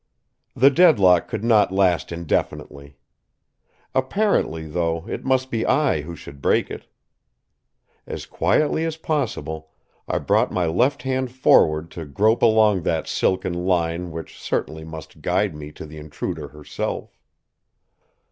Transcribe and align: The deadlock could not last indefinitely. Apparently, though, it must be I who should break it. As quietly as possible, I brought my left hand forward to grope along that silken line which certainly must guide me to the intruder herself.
The 0.55 0.71
deadlock 0.71 1.27
could 1.27 1.43
not 1.43 1.71
last 1.71 2.11
indefinitely. 2.11 2.97
Apparently, 3.93 4.65
though, 4.65 5.05
it 5.07 5.23
must 5.23 5.51
be 5.51 5.63
I 5.63 6.01
who 6.01 6.15
should 6.15 6.41
break 6.41 6.71
it. 6.71 6.87
As 8.07 8.25
quietly 8.25 8.83
as 8.83 8.97
possible, 8.97 9.69
I 10.07 10.17
brought 10.17 10.51
my 10.51 10.65
left 10.65 11.03
hand 11.03 11.31
forward 11.31 11.91
to 11.91 12.05
grope 12.05 12.41
along 12.41 12.81
that 12.81 13.07
silken 13.07 13.53
line 13.53 14.09
which 14.09 14.41
certainly 14.41 14.83
must 14.83 15.21
guide 15.21 15.53
me 15.55 15.71
to 15.73 15.85
the 15.85 15.99
intruder 15.99 16.47
herself. 16.47 17.19